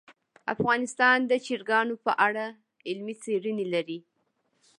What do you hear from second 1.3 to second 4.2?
د چرګان په اړه علمي څېړنې لري.